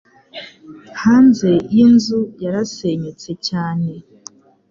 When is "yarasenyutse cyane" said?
2.43-3.91